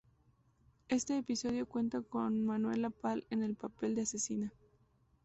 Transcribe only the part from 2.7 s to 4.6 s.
Pal, en el papel de asesina.